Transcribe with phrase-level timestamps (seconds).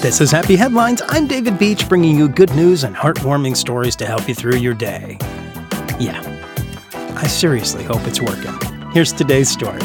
[0.00, 1.02] This is Happy Headlines.
[1.08, 4.72] I'm David Beach, bringing you good news and heartwarming stories to help you through your
[4.72, 5.18] day.
[5.98, 6.22] Yeah,
[7.16, 8.54] I seriously hope it's working.
[8.92, 9.80] Here's today's story.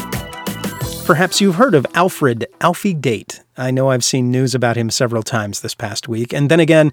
[1.08, 3.42] Perhaps you've heard of Alfred Alfie Date.
[3.58, 6.32] I know I've seen news about him several times this past week.
[6.32, 6.92] And then again,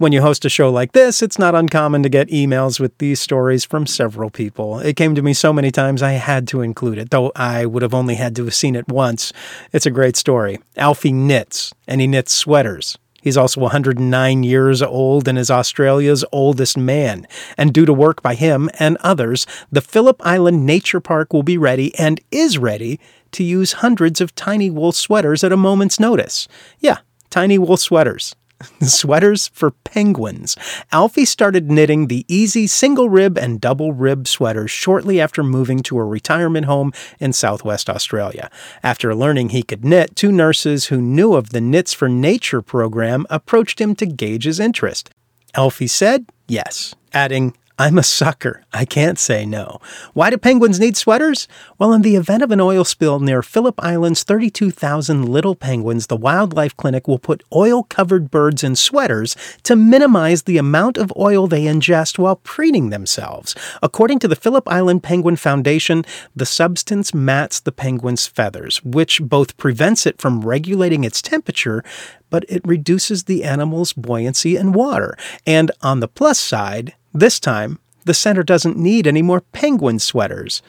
[0.00, 3.20] when you host a show like this, it's not uncommon to get emails with these
[3.20, 4.78] stories from several people.
[4.78, 7.82] It came to me so many times I had to include it, though I would
[7.82, 9.30] have only had to have seen it once.
[9.74, 10.58] It's a great story.
[10.78, 12.96] Alfie knits, and he knits sweaters.
[13.20, 17.26] He's also 109 years old and is Australia's oldest man.
[17.58, 21.58] And due to work by him and others, the Phillip Island Nature Park will be
[21.58, 22.98] ready and is ready
[23.32, 26.48] to use hundreds of tiny wool sweaters at a moment's notice.
[26.78, 28.34] Yeah, tiny wool sweaters.
[28.82, 30.56] sweaters for penguins.
[30.92, 35.98] Alfie started knitting the easy single rib and double rib sweaters shortly after moving to
[35.98, 38.50] a retirement home in southwest Australia.
[38.82, 43.26] After learning he could knit, two nurses who knew of the Knits for Nature program
[43.30, 45.10] approached him to gauge his interest.
[45.54, 48.62] Alfie said yes, adding, I'm a sucker.
[48.74, 49.80] I can't say no.
[50.12, 51.48] Why do penguins need sweaters?
[51.78, 56.16] Well, in the event of an oil spill near Phillip Island's 32,000 little penguins, the
[56.16, 61.46] Wildlife Clinic will put oil covered birds in sweaters to minimize the amount of oil
[61.46, 63.56] they ingest while preening themselves.
[63.82, 66.04] According to the Phillip Island Penguin Foundation,
[66.36, 71.82] the substance mats the penguin's feathers, which both prevents it from regulating its temperature
[72.30, 75.16] but it reduces the animal's buoyancy in water.
[75.44, 80.62] And on the plus side, this time, the center doesn't need any more penguin sweaters.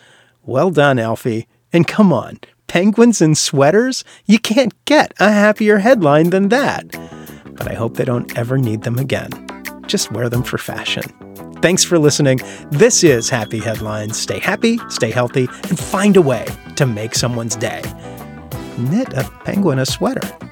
[0.44, 1.48] Well done, Alfie.
[1.72, 4.03] And come on, penguins and sweaters?
[4.25, 6.92] You can't get a happier headline than that.
[7.53, 9.30] But I hope they don't ever need them again.
[9.86, 11.03] Just wear them for fashion.
[11.61, 12.39] Thanks for listening.
[12.72, 14.20] This is Happy Headlines.
[14.20, 17.81] Stay happy, stay healthy, and find a way to make someone's day.
[18.78, 20.50] Knit a penguin a sweater.